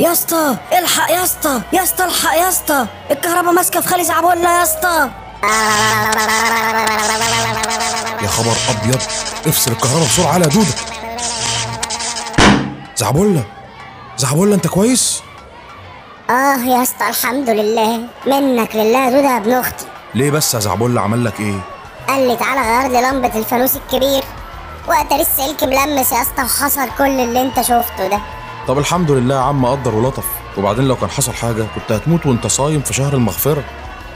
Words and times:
يا 0.00 0.12
اسطى 0.12 0.56
الحق 0.78 1.10
يا 1.10 1.24
اسطى 1.24 1.60
يا 1.72 1.82
اسطى 1.82 2.04
الحق 2.04 2.36
يا 2.36 2.48
اسطى 2.48 2.86
الكهرباء 3.10 3.52
ماسكة 3.52 3.80
في 3.80 3.88
خالي 3.88 4.04
زعبولة 4.04 4.58
يا 4.58 4.62
اسطى 4.62 5.10
يا 8.22 8.28
خبر 8.28 8.56
أبيض 8.70 9.02
افصل 9.46 9.70
الكهرباء 9.72 10.04
بسرعة 10.06 10.32
على 10.34 10.46
دودة. 10.46 10.74
زعبولة 12.96 13.44
زعبولة 14.18 14.54
أنت 14.54 14.66
كويس؟ 14.66 15.22
آه 16.30 16.56
يا 16.56 16.82
اسطى 16.82 17.08
الحمد 17.08 17.50
لله. 17.50 18.00
منك 18.26 18.76
لله 18.76 19.04
يا 19.04 19.10
دودة 19.10 19.28
يا 19.28 19.36
ابن 19.36 19.52
أختي. 19.52 19.84
ليه 20.14 20.30
بس 20.30 20.54
يا 20.54 20.60
زعبولة 20.60 21.00
عمل 21.00 21.24
لك 21.24 21.40
إيه؟ 21.40 21.60
قال 22.08 22.28
لي 22.28 22.36
تعالى 22.36 22.60
غير 22.60 22.90
لي 22.92 23.08
لمبة 23.10 23.38
الفانوس 23.38 23.76
الكبير. 23.76 24.24
وقت 24.88 25.12
السلك 25.12 25.64
ملمس 25.64 26.12
يا 26.12 26.22
اسطى 26.22 26.42
وحصل 26.42 26.88
كل 26.98 27.20
اللي 27.20 27.42
أنت 27.42 27.60
شفته 27.60 28.08
ده. 28.08 28.20
طب 28.68 28.78
الحمد 28.78 29.10
لله 29.10 29.34
يا 29.34 29.40
عم 29.40 29.66
قدر 29.66 29.94
ولطف 29.94 30.24
وبعدين 30.58 30.84
لو 30.88 30.96
كان 30.96 31.10
حصل 31.10 31.32
حاجة 31.32 31.66
كنت 31.74 31.92
هتموت 31.92 32.26
وانت 32.26 32.46
صايم 32.46 32.80
في 32.82 32.94
شهر 32.94 33.14
المغفره 33.14 33.64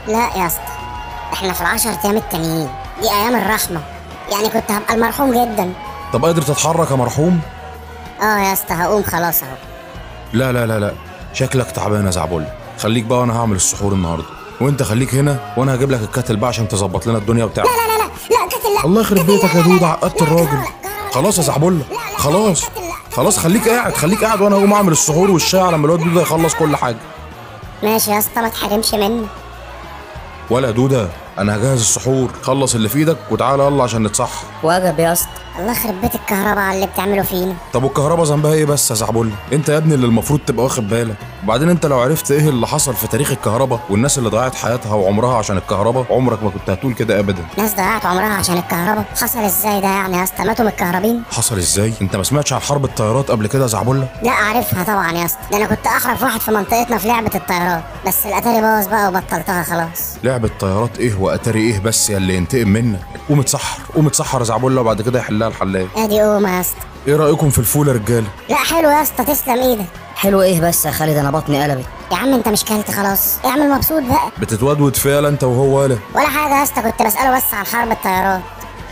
لا 0.08 0.36
يا 0.36 0.46
اسطى 0.46 0.60
إحنا 1.32 1.52
في 1.52 1.60
العشر 1.60 1.90
أيام 2.04 2.16
التانيين 2.16 2.68
دي 3.02 3.10
أيام 3.10 3.36
الرحمة 3.36 3.80
يعني 4.32 4.48
كنت 4.48 4.70
هبقى 4.70 4.94
المرحوم 4.94 5.30
جدا 5.32 5.72
طب 6.12 6.24
قادر 6.24 6.42
تتحرك 6.42 6.90
يا 6.90 6.96
مرحوم 6.96 7.40
آه 8.22 8.38
يا 8.38 8.52
اسطى 8.52 8.74
هقوم 8.74 9.02
خلاص 9.02 9.42
اهو 9.42 9.54
لا 10.32 10.52
لا 10.52 10.66
لا 10.66 10.78
لا 10.80 10.92
شكلك 11.32 11.70
تعبان 11.70 12.06
يا 12.06 12.10
زعبولة 12.10 12.52
خليك 12.78 13.04
بقى 13.04 13.18
وأنا 13.18 13.40
هعمل 13.40 13.56
السحور 13.56 13.92
النهارده 13.92 14.24
وانت 14.60 14.82
خليك 14.82 15.14
هنا 15.14 15.54
وأنا 15.56 15.74
هجيب 15.74 15.90
لك 15.90 16.00
الكاتل 16.00 16.36
بقى 16.36 16.48
عشان 16.48 16.68
تظبط 16.68 17.06
لنا 17.06 17.18
الدنيا 17.18 17.44
وبتاع 17.44 17.64
لا 17.64 17.68
لا 17.70 17.98
لا 18.02 18.10
لا 18.30 18.48
كاتل 18.50 18.74
لا 18.78 18.84
الله 18.84 19.00
يخرب 19.00 19.26
بيتك 19.26 19.54
يا 19.54 19.60
دود 19.60 19.84
عقدت 19.84 20.22
الراجل. 20.22 20.58
خلاص 21.12 21.38
يا 21.38 21.42
لا، 21.58 21.82
خلاص. 22.16 22.64
خلاص 23.12 23.38
خليك 23.38 23.68
قاعد 23.68 23.94
خليك 23.94 24.24
قاعد 24.24 24.40
وأنا 24.40 24.56
هقوم 24.56 24.72
أعمل 24.72 24.92
السحور 24.92 25.30
والشاي 25.30 25.60
على 25.60 25.78
ما 25.78 25.86
الواد 25.86 26.00
دودة 26.00 26.20
يخلص 26.22 26.54
كل 26.54 26.76
حاجة. 26.76 26.96
ماشي 27.82 28.10
يا 28.10 28.18
اسطى 28.18 28.40
ما 28.40 28.48
تحرمش 28.48 28.94
مني. 28.94 29.26
ولا 30.50 30.70
دودة 30.70 31.08
أنا 31.38 31.56
هجهز 31.56 31.80
السحور 31.80 32.30
خلص 32.42 32.74
اللي 32.74 32.88
في 32.88 32.98
إيدك 32.98 33.16
وتعالى 33.30 33.62
يلا 33.62 33.82
عشان 33.84 34.02
نتصحى. 34.02 34.44
وأجب 34.62 34.98
يا 34.98 35.12
اسطى. 35.12 35.28
الله 35.60 35.72
يخرب 35.72 36.00
بيت 36.00 36.14
الكهرباء 36.14 36.64
على 36.64 36.74
اللي 36.74 36.86
بتعمله 36.86 37.22
فينا. 37.22 37.54
طب 37.72 37.82
والكهرباء 37.84 38.24
ذنبها 38.26 38.52
إيه 38.52 38.64
بس 38.64 38.90
يا 38.90 38.96
زعبولة 38.96 39.30
أنت 39.52 39.68
يا 39.68 39.76
ابني 39.76 39.94
اللي 39.94 40.06
المفروض 40.06 40.40
تبقى 40.46 40.64
واخد 40.64 40.88
بالك. 40.88 41.16
وبعدين 41.44 41.68
أنت 41.68 41.86
لو 41.86 41.98
عرفت 42.00 42.30
إيه 42.30 42.48
اللي 42.48 42.66
حصل 42.66 42.94
في 42.94 43.06
تاريخ 43.06 43.30
الكهرباء 43.30 43.80
والناس 43.90 44.18
اللي 44.18 44.28
ضيعت 44.30 44.54
حياتها 44.54 44.94
وعمرها 44.94 45.36
عشان 45.38 45.56
الكهرباء 45.56 46.06
عمرك 46.10 46.42
ما 46.42 46.50
كنت 46.50 46.70
هتقول 46.70 46.94
كده 46.94 47.18
ابدا. 47.18 47.44
ناس 47.58 47.74
ضيعت 47.74 48.06
عمرها 48.06 48.34
عشان 48.34 48.56
الكهرباء؟ 48.58 49.04
حصل 49.20 49.38
إزاي 49.38 49.80
ده 49.80 49.88
يعني 49.88 50.16
يا 50.16 50.24
اسطى؟ 50.24 50.44
ماتوا 50.44 50.64
متكهربين 50.64 51.22
حصل 51.32 51.56
إزاي؟ 51.58 51.92
أنت 52.02 52.16
ما 52.16 52.22
سمعتش 52.22 52.52
عن 52.52 52.60
حرب 52.60 52.84
الطيارات 52.84 53.30
قبل 53.30 53.46
كده 53.46 53.62
يا 53.62 53.68
زعبولة؟ 53.68 54.08
لا 54.22 54.30
عارفها 54.30 54.84
طبعا 54.84 55.12
يا 55.12 55.24
اسطى. 55.24 55.38
ده 55.50 55.56
أنا 55.56 55.66
كنت 55.66 55.86
أحرف 55.86 56.22
واحد 56.22 56.40
في 56.40 56.50
منطقتنا 56.50 56.98
في 56.98 57.08
لعبة 57.08 57.30
الطيارات. 57.34 57.82
بس 58.06 58.26
الأتاري 58.26 58.60
باظ 58.60 58.86
بقى 58.86 59.08
وبطلتها 59.08 59.62
خلاص. 59.62 60.16
لعبة 60.24 60.50
طيارات 60.60 60.98
إيه 60.98 61.14
وأتاري 61.20 61.60
إيه 61.60 61.78
بس 61.80 62.10
يا 62.10 62.16
اللي 62.16 62.36
ينتقم 62.36 62.68
منك؟ 62.68 63.00
قوم 63.28 63.40
اتسحر. 63.40 63.80
قوم 63.94 64.06
اتسحر 64.06 64.38
يا 64.38 64.44
زعبولة 64.44 64.80
وبعد 64.80 65.02
كده 65.02 65.18
يحلها 65.18 65.48
الحلاق. 65.48 65.86
ادي 65.96 66.20
قومه 66.22 66.56
يا 66.56 66.60
اسطى. 66.60 66.76
إيه 67.08 67.16
رأيكم 67.16 67.50
في 67.50 67.58
الفول 67.58 67.88
يا 67.88 67.92
رجاله 67.92 68.26
لا 68.48 68.56
حلو 68.56 68.90
يا 68.90 69.02
اسطى 69.02 69.24
تسلم 69.24 69.58
إيدك. 69.60 69.84
حلو 70.16 70.42
إيه 70.42 70.60
بس 70.60 70.84
يا 70.86 70.90
خالد؟ 70.90 71.16
أنا 71.16 71.30
بطني 71.30 71.62
قلبت. 71.62 71.84
يا 72.12 72.16
عم 72.16 72.32
انت 72.34 72.48
مش 72.48 72.64
كلت 72.64 72.90
خلاص. 72.90 73.38
اعمل 73.44 73.70
مبسوط 73.70 74.02
بقى. 74.02 74.30
بتتودود 74.40 74.96
فعلا 74.96 75.28
انت 75.28 75.44
وهو 75.44 75.78
ولا؟ 75.78 75.96
ولا 76.14 76.26
حاجة 76.28 76.58
يا 76.58 76.62
اسطى 76.62 76.82
كنت 76.82 77.02
بسأله 77.02 77.36
بس 77.36 77.54
عن 77.54 77.66
حرب 77.66 77.90
الطيارات. 77.92 78.40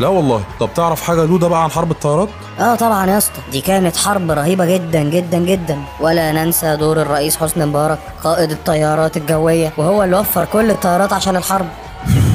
لا 0.01 0.09
والله. 0.09 0.43
طب 0.61 0.69
تعرف 0.75 1.03
حاجة 1.03 1.25
دودة 1.25 1.49
بقى 1.49 1.63
عن 1.63 1.71
حرب 1.71 1.91
الطيارات؟ 1.91 2.29
آه 2.61 2.75
طبعا 2.75 3.07
يا 3.07 3.19
اسطى. 3.19 3.41
دي 3.53 3.61
كانت 3.61 3.97
حرب 3.97 4.31
رهيبة 4.31 4.67
جدا 4.67 5.03
جدا 5.03 5.39
جدا. 5.39 5.79
ولا 6.01 6.33
ننسى 6.33 6.77
دور 6.77 7.03
الرئيس 7.03 7.37
حسني 7.37 7.67
مبارك 7.67 7.99
قائد 8.25 8.51
الطيارات 8.51 9.17
الجوية 9.17 9.73
وهو 9.77 10.03
اللي 10.05 10.17
وفر 10.19 10.45
كل 10.45 10.71
الطيارات 10.71 11.13
عشان 11.13 11.37
الحرب. 11.37 11.67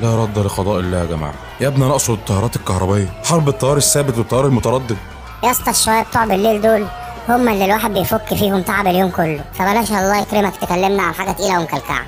لا 0.00 0.16
رد 0.22 0.38
لقضاء 0.38 0.80
الله 0.80 0.98
يا 0.98 1.04
جماعة. 1.04 1.34
يا 1.60 1.68
ابني 1.68 1.84
أنا 1.84 1.92
أقصد 1.92 2.10
الطيارات 2.14 2.56
الكهربائية. 2.56 3.12
حرب 3.24 3.48
الطيار 3.48 3.76
الثابت 3.76 4.18
والطيار 4.18 4.46
المتردد. 4.46 4.96
يا 5.44 5.50
اسطى 5.50 5.70
الشوية 5.70 6.02
بتوع 6.02 6.24
بالليل 6.24 6.62
دول 6.62 6.86
هم 7.28 7.48
اللي 7.48 7.64
الواحد 7.64 7.92
بيفك 7.94 8.34
فيهم 8.34 8.62
تعب 8.62 8.86
اليوم 8.86 9.10
كله. 9.10 9.44
فبلاش 9.54 9.90
الله 9.90 10.20
يكرمك 10.20 10.56
تكلمنا 10.56 11.02
عن 11.02 11.14
حاجة 11.14 11.30
تقيلة 11.30 11.58
ومكلكعة. 11.60 12.02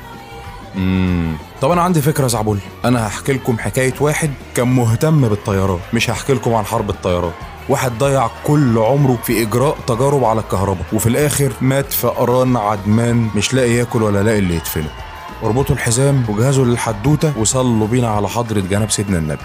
امم 0.77 1.37
طب 1.61 1.71
أنا 1.71 1.83
عندي 1.83 2.03
فكرة 2.03 2.23
يا 2.23 2.29
زعبول. 2.29 2.59
أنا 2.85 3.07
هحكي 3.07 3.33
لكم 3.33 3.59
حكاية 3.59 3.95
واحد 4.01 4.31
كان 4.55 4.69
مهتم 4.69 5.29
بالطيارات 5.29 5.81
مش 5.93 6.11
هحكي 6.11 6.35
لكم 6.35 6.55
عن 6.55 6.65
حرب 6.65 6.91
الطيارات. 6.91 7.33
واحد 7.69 7.99
ضيع 7.99 8.29
كل 8.47 8.79
عمره 8.79 9.19
في 9.25 9.43
إجراء 9.43 9.77
تجارب 9.87 10.25
على 10.25 10.41
الكهرباء 10.41 10.85
وفي 10.93 11.07
الآخر 11.07 11.53
مات 11.61 11.93
فقران 11.93 12.57
عدمان 12.57 13.29
مش 13.37 13.55
لاقي 13.55 13.71
ياكل 13.71 14.03
ولا 14.03 14.23
لاقي 14.23 14.39
اللي 14.39 14.55
يدفنه 14.55 14.89
اربطوا 15.43 15.75
الحزام 15.75 16.25
وجهزوا 16.29 16.65
للحدوتة 16.65 17.39
وصلوا 17.39 17.87
بينا 17.87 18.09
على 18.09 18.29
حضرة 18.29 18.61
جناب 18.61 18.91
سيدنا 18.91 19.19
النبي. 19.19 19.43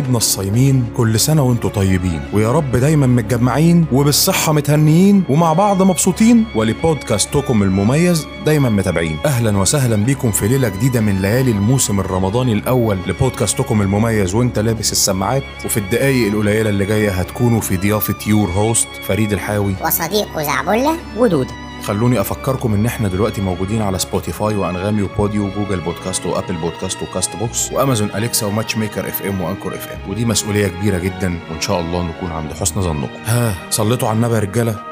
حبايبنا 0.00 0.18
الصايمين 0.18 0.84
كل 0.96 1.20
سنة 1.20 1.42
وانتوا 1.42 1.70
طيبين. 1.70 2.20
ويا 2.32 2.52
رب 2.52 2.76
دايما 2.76 3.06
متجمعين 3.06 3.86
وبالصحة 3.92 4.52
متهنيين 4.52 5.22
ومع 5.28 5.52
بعض 5.52 5.82
مبسوطين. 5.82 6.44
ولبودكاستكم 6.54 7.62
المميز 7.62 8.26
دايما 8.46 8.68
متابعين. 8.68 9.16
أهلا 9.26 9.58
وسهلا 9.58 9.96
بيكم 9.96 10.30
في 10.30 10.48
ليلة 10.48 10.68
جديدة 10.68 11.00
من 11.00 11.20
ليالي 11.22 11.50
الموسم 11.50 12.00
الرمضاني 12.00 12.52
الأول 12.52 12.98
لبودكاستكم 13.06 13.82
المميز. 13.82 14.34
وانت 14.34 14.58
لابس 14.58 14.92
السماعات. 14.92 15.42
وفي 15.64 15.76
الدقايق 15.76 16.32
القليلة 16.32 16.70
اللي 16.70 16.86
جاية 16.86 17.10
هتكونوا 17.10 17.60
في 17.60 17.76
ضيافة 17.76 18.14
your 18.26 18.50
host 18.50 18.88
فريد 19.08 19.32
الحاوي. 19.32 19.74
وصديقه 19.84 20.42
زعبلة 20.42 20.96
ودودة. 21.18 21.69
خلوني 21.82 22.20
أفكركم 22.20 22.74
إن 22.74 22.86
إحنا 22.86 23.08
دلوقتي 23.08 23.40
موجودين 23.40 23.82
على 23.82 23.98
Spotify 23.98 24.56
وأنغامي 24.56 25.02
و 25.02 25.09
Podeo 25.09 25.46
و 25.46 25.51
Google 25.51 25.80
Podcast 25.80 26.26
و 26.26 26.31
Apple 26.31 26.56
Podcast 26.56 26.96
و 26.96 27.02
Castbox 27.02 27.72
و 27.72 27.77
Amazon 27.77 28.10
Alexa 28.14 28.41
و 28.41 28.46
MatchMaker 28.46 29.08
FM 29.08 29.40
و 29.40 29.45
Anchor 29.45 29.74
FM. 29.74 30.10
ودي 30.10 30.24
مسؤولية 30.24 30.68
كبيرة 30.68 30.98
جدا 30.98 31.38
وإن 31.50 31.60
شاء 31.60 31.80
الله 31.80 32.02
نكون 32.02 32.32
عند 32.32 32.52
حسن 32.52 32.80
ظنكم. 32.80 33.08
ها 33.26 33.54
صليتوا 33.70 34.08
على 34.08 34.16
النبي 34.16 34.34
يا 34.34 34.40
رجالة. 34.40 34.89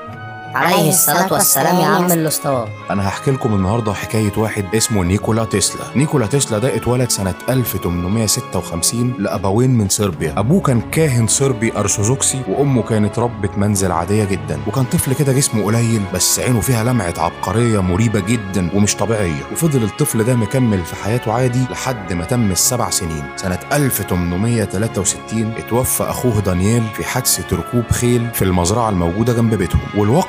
عليه 0.54 0.88
الصلاة 0.88 1.32
والسلام 1.32 1.76
يا 1.76 1.86
عم 1.86 2.12
الاسطوار 2.12 2.68
أنا 2.90 3.08
هحكي 3.08 3.30
لكم 3.30 3.54
النهارده 3.54 3.92
حكاية 3.92 4.32
واحد 4.36 4.64
اسمه 4.74 5.04
نيكولا 5.04 5.44
تسلا. 5.44 5.82
نيكولا 5.96 6.26
تسلا 6.26 6.58
ده 6.58 6.76
اتولد 6.76 7.10
سنة 7.10 7.34
1856 7.48 9.14
لأبوين 9.18 9.70
من 9.78 9.88
صربيا. 9.88 10.34
أبوه 10.38 10.60
كان 10.60 10.80
كاهن 10.80 11.26
صربي 11.26 11.72
أرثوذكسي 11.76 12.42
وأمه 12.48 12.82
كانت 12.82 13.18
ربة 13.18 13.48
منزل 13.56 13.92
عادية 13.92 14.24
جدا. 14.24 14.60
وكان 14.66 14.84
طفل 14.84 15.14
كده 15.14 15.32
جسمه 15.32 15.64
قليل 15.64 16.02
بس 16.14 16.40
عينه 16.40 16.60
فيها 16.60 16.84
لمعة 16.84 17.14
عبقرية 17.18 17.80
مريبة 17.82 18.20
جدا 18.20 18.68
ومش 18.74 18.96
طبيعية. 18.96 19.42
وفضل 19.52 19.82
الطفل 19.82 20.24
ده 20.24 20.34
مكمل 20.36 20.84
في 20.84 20.96
حياته 20.96 21.32
عادي 21.32 21.62
لحد 21.70 22.12
ما 22.12 22.24
تم 22.24 22.50
السبع 22.50 22.90
سنين. 22.90 23.24
سنة 23.36 23.58
1863 23.72 25.52
اتوفى 25.58 26.02
أخوه 26.04 26.40
دانييل 26.40 26.82
في 26.96 27.04
حادثة 27.04 27.56
ركوب 27.56 27.84
خيل 27.90 28.28
في 28.34 28.42
المزرعة 28.42 28.88
الموجودة 28.88 29.32
جنب 29.32 29.54
بيتهم. 29.54 29.80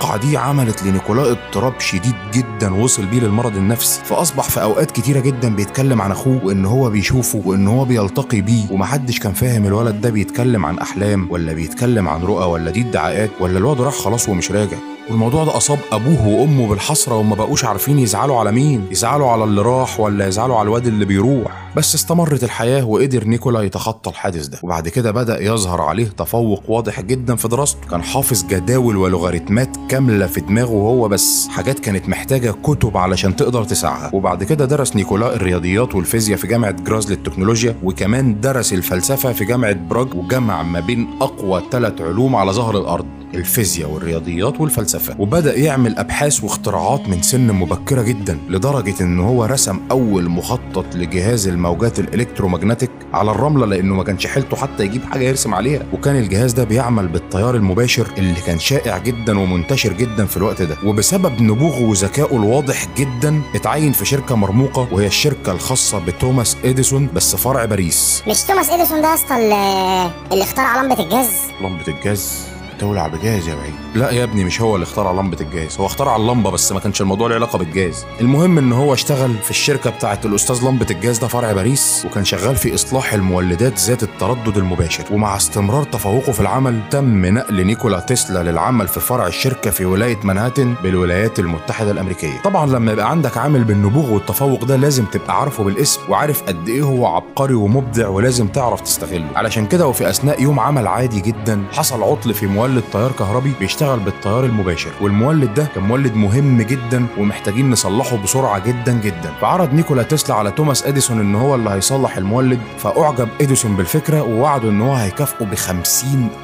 والواقعه 0.10 0.30
دي 0.30 0.38
عملت 0.38 0.84
لنيكولا 0.84 1.32
اضطراب 1.32 1.80
شديد 1.80 2.16
جدا 2.34 2.74
وصل 2.74 3.06
بيه 3.06 3.20
للمرض 3.20 3.56
النفسي. 3.56 4.02
فأصبح 4.06 4.50
في 4.50 4.62
اوقات 4.62 4.92
كتيرة 4.92 5.20
جدا 5.20 5.56
بيتكلم 5.56 6.02
عن 6.02 6.12
أخوه 6.12 6.46
وان 6.46 6.66
هو 6.66 6.90
بيشوفه 6.90 7.42
وإن 7.46 7.68
هو 7.68 7.86
بيلتقي 7.86 8.42
بيه 8.42 8.72
ومحدش 8.72 9.20
كان 9.20 9.34
فاهم 9.34 9.66
الولد 9.66 10.02
ده 10.02 10.10
بيتكلم 10.10 10.66
عن 10.66 10.80
أحلام 10.80 11.28
ولا 11.32 11.54
بيتكلم 11.54 12.08
عن 12.10 12.22
رؤى 12.22 12.46
ولا 12.46 12.72
دي 12.72 12.82
ادعاءات 12.82 13.30
ولا 13.40 13.58
الواد 13.58 13.82
راح 13.82 13.94
خلاص 13.94 14.30
ومش 14.30 14.52
راجع. 14.52 14.78
والموضوع 15.10 15.44
ده 15.44 15.58
أصاب 15.58 15.80
أبوه 15.92 16.28
وأمه 16.28 16.68
بالحسرة 16.68 17.16
وما 17.16 17.36
بقوش 17.36 17.66
عارفين 17.66 18.00
يزعلوا 18.00 18.40
على 18.40 18.52
مين. 18.52 18.88
يزعلوا 18.92 19.30
على 19.30 19.44
اللي 19.44 19.62
راح 19.62 20.00
ولا 20.00 20.28
يزعلوا 20.28 20.56
على 20.56 20.66
الواد 20.66 20.88
اللي 20.88 21.06
بيروح. 21.06 21.72
بس 21.76 21.96
استمرت 21.96 22.44
الحياة 22.44 22.86
وقدر 22.86 23.24
نيكولا 23.24 23.62
يتخطى 23.62 24.10
الحادث 24.10 24.48
ده. 24.48 24.60
وبعد 24.64 24.88
كده 24.88 25.12
بدأ 25.12 25.44
يظهر 25.44 25.82
عليه 25.82 26.08
تفوق 26.08 26.64
واضح 26.68 27.02
جدا 27.02 27.36
في 27.36 27.48
دراسته. 27.48 27.88
كان 27.90 28.04
حافظ 28.04 28.44
جداول 28.44 28.98
ولوغاريتمات 28.98 29.70
كاملة 29.90 30.28
في 30.28 30.42
دماغه 30.42 30.70
هو 30.70 31.08
بس. 31.08 31.48
حاجات 31.48 31.80
كانت 31.80 32.10
محتاجة 32.10 32.56
كتب 32.64 32.98
علشان 32.98 33.36
تقدر 33.36 33.64
تسعها 33.64 34.12
وبعد 34.14 34.44
كده 34.44 34.66
درس 34.66 34.96
نيكولا 34.96 35.36
الرياضيات 35.36 35.96
والفيزياء 35.96 36.38
في 36.38 36.48
جامعة 36.48 36.72
جراز 36.72 37.12
للتكنولوجيا. 37.12 37.76
وكمان 37.84 38.42
درس 38.42 38.74
الفلسفة 38.74 39.34
في 39.34 39.46
جامعة 39.46 39.74
براغ. 39.74 40.18
وجمع 40.18 40.64
ما 40.64 40.80
بين 40.80 41.08
أقوى 41.22 41.64
ثلاث 41.72 42.02
علوم 42.02 42.36
على 42.36 42.52
ظهر 42.52 42.78
الأرض 42.78 43.06
الفيزياء 43.34 43.90
والرياضيات 43.90 44.62
والفلسفة. 44.62 44.99
الفلسفة 45.00 45.22
وبدأ 45.22 45.58
يعمل 45.58 45.98
أبحاث 45.98 46.44
واختراعات 46.44 47.10
من 47.10 47.22
سن 47.22 47.52
مبكرة 47.52 48.02
جدا 48.02 48.38
لدرجة 48.50 48.96
إن 49.02 49.20
هو 49.20 49.46
رسم 49.46 49.80
أول 49.92 50.30
مخطط 50.30 50.86
لجهاز 50.96 51.48
الموجات 51.48 52.00
الإلكترومagnetic 52.00 52.90
على 53.14 53.32
الرملة 53.32 53.66
لأنه 53.66 53.96
ما 53.96 54.04
كانش 54.04 54.28
حيلته 54.28 54.58
حتى 54.58 54.84
يجيب 54.84 55.04
حاجة 55.04 55.24
يرسم 55.24 55.54
عليها. 55.54 55.84
وكان 55.94 56.16
الجهاز 56.16 56.54
ده 56.54 56.64
بيعمل 56.64 57.08
بالتيار 57.08 57.56
المباشر 57.56 58.08
اللي 58.18 58.42
كان 58.46 58.60
شائع 58.60 58.98
جدا 58.98 59.40
ومنتشر 59.40 59.94
جدا 59.94 60.26
في 60.26 60.38
الوقت 60.38 60.62
ده. 60.62 60.76
وبسبب 60.86 61.42
نبوغه 61.42 61.82
وذكائه 61.82 62.36
الواضح 62.36 62.86
جدا 62.98 63.42
اتعين 63.56 63.92
في 63.92 64.06
شركة 64.06 64.36
مرموقة 64.36 64.88
وهي 64.92 65.08
الشركة 65.08 65.52
الخاصة 65.52 66.00
بتوماس 66.00 66.58
إديسون 66.66 67.10
بس 67.16 67.36
فرع 67.36 67.66
باريس. 67.66 68.24
مش 68.28 68.42
توماس 68.42 68.70
اديسون 68.70 69.02
ده 69.02 69.08
يا 69.10 69.14
اسطى 69.14 69.36
اللي 69.36 70.12
اللي 70.32 70.44
اخترع 70.44 70.82
لمبة 70.82 71.04
الجاز 71.04 71.30
لمبة 71.62 71.88
الجاز 71.88 72.42
تولع 72.80 73.08
بجاز 73.08 73.48
يا 73.48 73.56
بعيد. 73.56 73.74
لا 73.96 74.12
يا 74.12 74.24
ابني 74.24 74.44
مش 74.44 74.62
هو 74.62 74.76
اللي 74.76 74.84
اخترع 74.84 75.12
لمبة 75.12 75.38
الجاز 75.42 75.78
هو 75.80 75.86
اخترع 75.86 76.16
اللمبة 76.16 76.50
بس 76.52 76.72
ما 76.72 76.80
كانش 76.80 77.02
الموضوع 77.02 77.28
له 77.28 77.36
علاقة 77.36 77.58
بالجاز 77.58 78.06
المهم 78.22 78.58
إن 78.58 78.72
هو 78.72 78.94
اشتغل 78.94 79.34
في 79.44 79.50
الشركة 79.50 79.90
بتاعة 79.90 80.20
الأستاذ 80.26 80.64
لمبة 80.66 80.86
الجاز 80.92 81.18
ده 81.18 81.28
فرع 81.28 81.52
باريس 81.52 82.06
وكان 82.06 82.26
شغال 82.26 82.56
في 82.56 82.76
إصلاح 82.76 83.14
المولدات 83.14 83.80
ذات 83.80 84.04
التردد 84.04 84.58
المباشر. 84.58 85.04
ومع 85.12 85.36
استمرار 85.38 85.84
تفوقه 85.84 86.32
في 86.32 86.40
العمل 86.40 86.80
تم 86.92 87.26
نقل 87.26 87.66
نيكولا 87.66 88.00
تسلا 88.00 88.52
للعمل 88.52 88.88
في 88.88 89.00
فرع 89.00 89.28
الشركة 89.28 89.72
في 89.72 89.86
ولاية 89.86 90.18
منهاتن 90.24 90.74
بالولايات 90.84 91.40
المتحدة 91.40 91.92
الأمريكية. 91.92 92.42
طبعا 92.44 92.66
لما 92.66 92.92
يبقى 92.92 93.10
عندك 93.12 93.38
عامل 93.38 93.64
بالنبوغ 93.64 94.12
والتفوق 94.14 94.64
ده 94.64 94.76
لازم 94.76 95.06
تبقى 95.06 95.40
عارفه 95.40 95.64
بالاسم 95.64 96.02
وعارف 96.10 96.44
قد 96.44 96.70
إيه 96.70 96.82
هو 96.82 97.06
عبقري 97.08 97.54
ومبدع 97.54 98.08
ولازم 98.08 98.48
تعرف 98.48 98.82
تستغله. 98.82 99.28
علشان 99.36 99.66
كده 99.66 99.88
وفي 99.88 100.10
أثناء 100.10 100.42
يوم 100.42 100.60
عمل 100.60 100.88
عادي 100.88 101.22
جدا 101.22 101.64
حصل 101.72 102.04
عطل 102.04 102.34
في 102.34 102.48
تيار 102.92 103.12
كهربي 103.12 103.54
بيشتغل 103.60 104.00
بالتيار 104.00 104.46
المباشر 104.46 104.92
والمولد 105.02 105.54
ده 105.54 105.68
كان 105.76 105.84
مولد 105.84 106.16
مهم 106.16 106.62
جدا 106.62 107.08
ومحتاجين 107.18 107.70
نصلحه 107.70 108.18
بسرعة 108.18 108.60
جدا 108.60 108.94
جدا. 108.94 109.34
فعرض 109.42 109.74
نيكولا 109.74 110.04
تسلا 110.04 110.36
على 110.36 110.52
توماس 110.52 110.84
إديسون 110.86 111.20
إن 111.20 111.36
هو 111.36 111.56
اللي 111.56 111.70
هيصلح 111.70 112.18
المولد 112.18 112.60
فأعجب 112.78 113.30
إديسون 113.42 113.76
بالفكرة 113.76 114.22
ووعده 114.22 114.70
إن 114.70 114.82
هو 114.82 114.94
هيكافئه 114.94 115.46
ب 115.46 115.54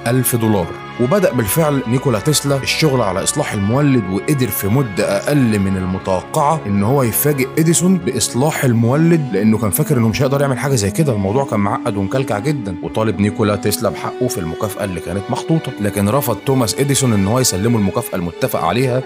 ألف 0.07 0.35
دولار. 0.35 0.84
وبدأ 1.01 1.33
بالفعل 1.33 1.81
نيكولا 1.87 2.19
تسلا 2.19 2.55
الشغل 2.55 3.01
على 3.01 3.23
إصلاح 3.23 3.53
المولد 3.53 4.03
وقدر 4.11 4.47
في 4.47 4.67
مدة 4.67 5.17
أقل 5.17 5.59
من 5.59 5.77
المتوقعة 5.77 6.61
إن 6.65 6.83
هو 6.83 7.03
يفاجئ 7.03 7.47
إديسون 7.57 7.97
بإصلاح 7.97 8.63
المولد 8.65 9.29
لأنه 9.33 9.57
كان 9.57 9.69
فاكر 9.69 9.97
إنه 9.97 10.07
مش 10.07 10.21
هيقدر 10.21 10.41
يعمل 10.41 10.57
حاجة 10.59 10.75
زي 10.75 10.91
كده. 10.91 11.13
الموضوع 11.13 11.45
كان 11.45 11.59
معقد 11.59 11.97
ومكلكع 11.97 12.39
جدا. 12.39 12.75
وطالب 12.83 13.19
نيكولا 13.19 13.55
تسلا 13.55 13.89
بحقه 13.89 14.27
في 14.27 14.37
المكافأة 14.37 14.83
اللي 14.83 14.99
كانت 14.99 15.23
محطوطة 15.29 15.71
لكن 15.81 16.09
رفض 16.09 16.37
توماس 16.45 16.75
إديسون 16.79 17.13
إن 17.13 17.27
هو 17.27 17.39
يسلمه 17.39 17.79
المكافأة 17.79 18.15
المتفق 18.15 18.59
عليها 18.63 19.03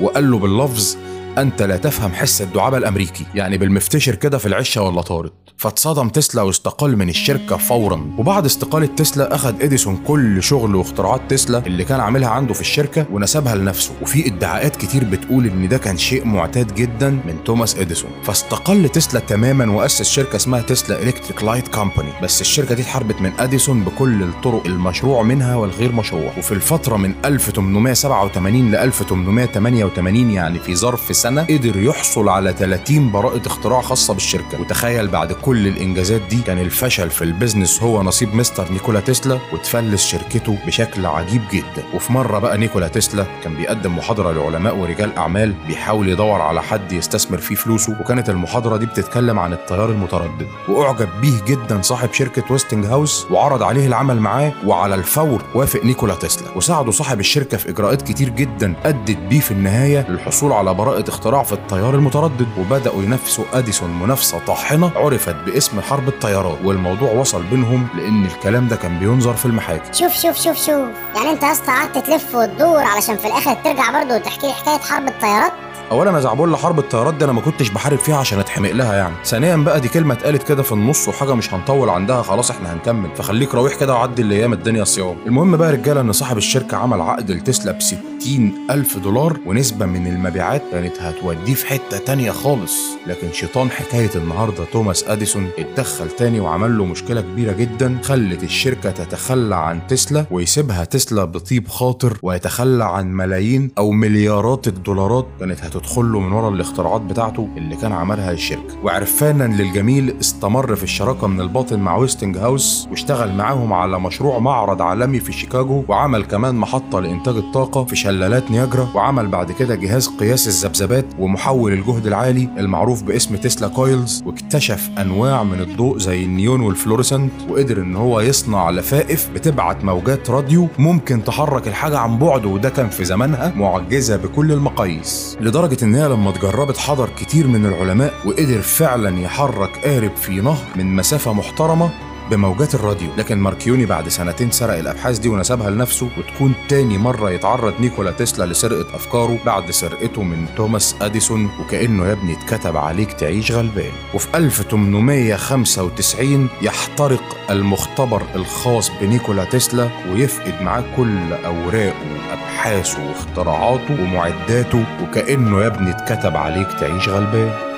وقال 0.00 0.30
له 0.30 0.38
باللفظ 0.38 0.96
أنت 1.42 1.62
لا 1.62 1.76
تفهم 1.76 2.12
حس 2.12 2.42
الدعابة 2.42 2.76
الأمريكي 2.76 3.26
يعني 3.34 3.58
بالمفتشر 3.58 4.14
كده 4.14 4.38
في 4.38 4.46
العشة 4.46 4.82
ولا 4.82 5.00
طارت. 5.02 5.30
فاتصدم 5.56 6.08
تسلا 6.08 6.42
واستقال 6.42 6.96
من 6.98 7.08
الشركة 7.08 7.56
فورا. 7.56 8.14
وبعد 8.18 8.44
استقالة 8.44 8.86
تسلا 8.86 9.34
أخد 9.34 9.62
إديسون 9.62 9.96
كل 9.96 10.42
شغل 10.42 10.74
واختراعات 10.74 11.20
تسلا 11.28 11.66
اللي 11.66 11.84
كان 11.84 12.00
عاملها 12.00 12.28
عنده 12.28 12.54
في 12.54 12.60
الشركة 12.60 13.06
ونسبها 13.12 13.54
لنفسه. 13.54 13.92
وفي 14.02 14.26
ادعاءات 14.26 14.76
كتير 14.76 15.04
بتقول 15.04 15.46
إن 15.46 15.68
ده 15.68 15.78
كان 15.78 15.96
شيء 15.98 16.24
معتاد 16.24 16.74
جدا 16.74 17.10
من 17.10 17.44
توماس 17.44 17.76
إديسون. 17.76 18.10
فاستقل 18.24 18.88
تسلا 18.88 19.20
تماما 19.20 19.72
وأسس 19.72 20.02
شركة 20.10 20.36
اسمها 20.36 20.60
Tesla 20.62 21.02
Electric 21.02 21.42
Light 21.42 21.68
Company 21.68 22.12
بس 22.22 22.40
الشركة 22.40 22.74
دي 22.74 22.82
اتحاربت 22.82 23.20
من 23.20 23.32
أديسون 23.38 23.82
بكل 23.84 24.22
الطرق 24.22 24.66
المشروع 24.66 25.22
منها 25.22 25.56
والغير 25.56 25.92
مشروع. 25.92 26.32
وفي 26.38 26.52
الفترة 26.52 26.96
من 26.96 27.14
1887 27.24 28.70
ل 28.70 28.76
1888 28.76 30.30
يعني 30.30 30.58
في 30.58 30.76
ظرف 30.76 31.10
سنة 31.30 31.42
قدر 31.42 31.76
يحصل 31.82 32.28
على 32.28 32.52
30 32.52 33.10
براءة 33.10 33.46
اختراع 33.46 33.80
خاصة 33.80 34.14
بالشركة. 34.14 34.60
وتخيل 34.60 35.08
بعد 35.08 35.32
كل 35.32 35.66
الإنجازات 35.66 36.20
دي 36.30 36.42
كان 36.42 36.58
الفشل 36.58 37.10
في 37.10 37.24
ال 37.24 37.30
business 37.30 37.82
هو 37.82 38.02
نصيب 38.02 38.34
مستر 38.34 38.72
نيكولا 38.72 39.00
تسلا 39.00 39.38
وتفلس 39.52 40.06
شركته 40.06 40.58
بشكل 40.66 41.06
عجيب 41.06 41.42
جدا. 41.52 41.84
وفي 41.94 42.12
مرة 42.12 42.38
بقى 42.38 42.58
نيكولا 42.58 42.88
تسلا 42.88 43.26
كان 43.44 43.54
بيقدم 43.54 43.96
محاضرة 43.96 44.32
لعلماء 44.32 44.76
ورجال 44.76 45.16
أعمال 45.16 45.54
بيحاول 45.66 46.08
يدور 46.08 46.40
على 46.40 46.62
حد 46.62 46.92
يستثمر 46.92 47.38
فيه 47.38 47.54
فلوسه. 47.54 47.96
وكانت 48.00 48.30
المحاضرة 48.30 48.76
دي 48.76 48.86
بتتكلم 48.86 49.38
عن 49.38 49.52
التيار 49.52 49.90
المتردد. 49.90 50.46
وأعجب 50.68 51.08
بيه 51.20 51.42
جدا 51.46 51.82
صاحب 51.82 52.12
شركة 52.12 52.42
ويستنج 52.50 52.86
هاوس 52.86 53.26
وعرض 53.30 53.62
عليه 53.62 53.86
العمل 53.86 54.20
معاه 54.20 54.52
وعلى 54.66 54.94
الفور 54.94 55.42
وافق 55.54 55.84
نيكولا 55.84 56.14
تسلا. 56.14 56.56
وساعده 56.56 56.90
صاحب 56.90 57.20
الشركة 57.20 57.56
في 57.56 57.70
إجراءات 57.70 58.02
كتير 58.02 58.28
جدا 58.28 58.74
أدت 58.84 59.18
بيه 59.18 59.40
في 59.40 59.50
النهاية 59.50 60.06
للحصول 60.10 60.52
على 60.52 60.74
براءة 60.74 61.09
اختراع 61.10 61.42
في 61.42 61.52
التيار 61.52 61.94
المتردد 61.94 62.48
وبدأوا 62.58 63.02
ينافسوا 63.02 63.44
أديسون 63.52 63.90
منافسة 64.00 64.38
طاحنة 64.38 64.90
عرفت 64.96 65.34
باسم 65.34 65.80
حرب 65.80 66.08
الطيارات 66.08 66.58
والموضوع 66.64 67.12
وصل 67.12 67.42
بينهم 67.42 67.88
لأن 67.94 68.24
الكلام 68.24 68.68
ده 68.68 68.76
كان 68.76 68.98
بينظر 68.98 69.34
في 69.34 69.46
المحاكم. 69.46 69.92
شوف 69.92 70.12
شوف 70.12 70.36
شوف 70.36 70.56
شوف. 70.56 70.88
يعني 71.14 71.30
أنت 71.30 71.42
يا 71.42 71.52
اسطى 71.52 71.66
قعدت 71.66 71.98
تلف 71.98 72.34
وتدور 72.34 72.82
علشان 72.82 73.16
في 73.16 73.26
الآخر 73.26 73.54
ترجع 73.54 73.90
برضه 74.02 74.14
وتحكي 74.14 74.46
لي 74.46 74.52
حكاية 74.52 74.78
حرب 74.78 75.08
الطيارات 75.08 75.52
اولا 75.90 76.10
يا 76.10 76.20
زعبول 76.20 76.56
حرب 76.56 76.78
الطيارات 76.78 77.14
دي 77.14 77.24
أنا 77.24 77.32
ما 77.32 77.40
كنتش 77.40 77.68
بحارب 77.70 77.98
فيها 77.98 78.16
عشان 78.16 78.38
أتحمق 78.38 78.70
لها 78.70 78.94
يعني. 78.96 79.14
ثانيا 79.24 79.56
بقى 79.56 79.80
دي 79.80 79.88
كلمة 79.88 80.14
اتقالت 80.14 80.42
كده 80.42 80.62
في 80.62 80.72
النص 80.72 81.08
وحاجة 81.08 81.34
مش 81.34 81.54
هنطول 81.54 81.88
عندها 81.88 82.22
خلاص 82.22 82.50
إحنا 82.50 82.72
هنكمل. 82.72 83.08
فخليك 83.16 83.54
راويح 83.54 83.74
كده 83.74 83.94
وعدي 83.94 84.22
الأيام 84.22 84.52
الدنيا 84.52 84.84
صيام. 84.84 85.16
المهم 85.26 85.56
بقى 85.56 85.68
يا 85.70 85.74
رجالة 85.74 86.00
إن 86.00 86.12
صاحب 86.12 86.36
الشركة 86.36 86.76
عمل 86.76 87.00
عقد 87.00 87.30
لتسلا 87.30 87.72
ب 87.72 87.82
60 87.82 88.52
ألف 88.70 88.98
دولار 88.98 89.36
ونسبة 89.46 89.86
من 89.86 90.06
المبيعات 90.06 90.62
كانت 90.72 91.00
هتوديه 91.00 91.54
في 91.54 91.66
حتة 91.66 91.98
تانية 91.98 92.30
خالص. 92.30 92.74
لكن 93.06 93.32
شيطان 93.32 93.70
حكاية 93.70 94.10
النهاردة 94.14 94.64
توماس 94.72 95.04
أديسون 95.04 95.48
اتدخل 95.58 96.10
تاني 96.10 96.40
وعمل 96.40 96.78
له 96.78 96.84
مشكلة 96.84 97.20
كبيرة 97.20 97.52
جدا 97.52 97.98
خلت 98.02 98.42
الشركة 98.42 98.90
تتخلى 98.90 99.56
عن 99.56 99.80
تسلا 99.88 100.24
ويسيبها 100.30 100.84
تسلا 100.84 101.24
بطيب 101.24 101.68
خاطر 101.68 102.18
ويتخلى 102.22 102.84
عن 102.84 103.12
ملايين 103.12 103.70
أو 103.78 103.90
مليارات 103.90 104.68
الدولارات 104.68 105.26
كانت 105.40 105.60
هتدخل 105.80 106.12
له 106.12 106.20
من 106.20 106.32
ورا 106.32 106.48
الاختراعات 106.48 107.00
بتاعته 107.00 107.48
اللي 107.56 107.76
كان 107.76 107.92
عملها 107.92 108.32
الشركة. 108.32 108.76
وعرفانا 108.84 109.44
للجميل 109.44 110.14
استمر 110.20 110.76
في 110.76 110.82
الشراكة 110.84 111.26
من 111.26 111.40
الباطن 111.40 111.80
مع 111.80 111.96
Westinghouse 111.96 112.88
واشتغل 112.90 113.32
معاهم 113.34 113.72
على 113.72 114.00
مشروع 114.00 114.38
معرض 114.38 114.82
عالمي 114.82 115.20
في 115.20 115.32
شيكاغو 115.32 115.84
وعمل 115.88 116.24
كمان 116.24 116.54
محطة 116.54 117.00
لإنتاج 117.00 117.36
الطاقة 117.36 117.84
في 117.84 117.96
شلالات 117.96 118.50
نياجرا 118.50 118.88
وعمل 118.94 119.26
بعد 119.28 119.52
كده 119.52 119.74
جهاز 119.74 120.08
قياس 120.08 120.48
الذبذبات 120.48 121.06
ومحول 121.18 121.72
الجهد 121.72 122.06
العالي 122.06 122.48
المعروف 122.58 123.02
باسم 123.02 123.36
Tesla 123.36 123.68
coils 123.68 124.22
واكتشف 124.26 124.90
أنواع 124.98 125.42
من 125.42 125.60
الضوء 125.60 125.98
زي 125.98 126.24
النيون 126.24 126.60
وال 126.60 126.71
fluorescent 126.71 127.32
وقدر 127.50 127.82
إن 127.82 127.96
هو 127.96 128.20
يصنع 128.20 128.70
لفائف 128.70 129.30
بتبعت 129.34 129.84
موجات 129.84 130.30
راديو 130.30 130.68
ممكن 130.78 131.24
تحرك 131.24 131.68
الحاجة 131.68 131.98
عن 131.98 132.18
بعد 132.18 132.44
وده 132.44 132.68
كان 132.68 132.88
في 132.88 133.04
زمانها 133.04 133.52
معجزة 133.56 134.16
بكل 134.16 134.52
المقاييس. 134.52 135.36
لدرجة 135.40 135.69
ان 135.82 135.94
هي 135.94 136.08
لما 136.08 136.30
اتجربت 136.30 136.78
حضر 136.78 137.08
كتير 137.16 137.46
من 137.46 137.66
العلماء 137.66 138.14
وقدر 138.24 138.60
فعلا 138.60 139.20
يحرك 139.20 139.86
قارب 139.86 140.16
في 140.16 140.40
نهر 140.40 140.64
من 140.76 140.96
مسافة 140.96 141.32
محترمة 141.32 141.90
بموجات 142.30 142.74
الراديو. 142.74 143.08
لكن 143.18 143.38
ماركيوني 143.38 143.86
بعد 143.86 144.08
سنتين 144.08 144.50
سرق 144.50 144.78
الأبحاث 144.78 145.18
دي 145.18 145.28
ونسبها 145.28 145.70
لنفسه 145.70 146.08
وتكون 146.18 146.54
تاني 146.68 146.98
مرة 146.98 147.30
يتعرض 147.30 147.74
نيكولا 147.80 148.10
تسلا 148.10 148.52
لسرقة 148.52 148.96
أفكاره 148.96 149.38
بعد 149.46 149.70
سرقته 149.70 150.22
من 150.22 150.46
توماس 150.56 150.96
أديسون 151.02 151.50
وكأنه 151.60 152.06
يا 152.06 152.12
ابني 152.12 152.32
اتكتب 152.32 152.76
عليك 152.76 153.12
تعيش 153.12 153.52
غلبان. 153.52 153.92
وفي 154.14 154.28
1895 154.36 156.48
يحترق 156.62 157.22
المختبر 157.50 158.22
الخاص 158.34 158.90
بنيكولا 159.00 159.44
تسلا 159.44 159.88
ويفقد 160.12 160.62
معاه 160.62 160.84
كل 160.96 161.32
أوراقه 161.32 161.94
وأبحاثه 162.30 163.08
واختراعاته 163.08 164.02
ومعداته 164.02 164.84
وكأنه 165.02 165.60
يا 165.62 165.66
ابني 165.66 165.90
اتكتب 165.90 166.36
عليك 166.36 166.68
تعيش 166.80 167.08
غلبان. 167.08 167.69